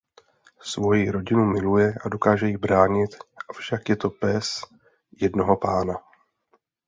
Svoji 0.61 1.11
rodinu 1.11 1.45
miluje 1.45 1.93
a 2.05 2.09
dokáže 2.09 2.47
ji 2.47 2.57
bránit 2.57 3.15
avšak 3.49 3.89
je 3.89 3.95
to 3.95 4.09
pes 4.09 4.61
jednoho 5.21 5.57
pána. 5.57 5.93